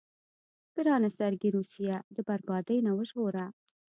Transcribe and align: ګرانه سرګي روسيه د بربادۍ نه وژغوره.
ګرانه 0.75 1.09
سرګي 1.17 1.49
روسيه 1.57 1.95
د 2.15 2.17
بربادۍ 2.27 2.77
نه 2.85 2.91
وژغوره. 2.97 3.45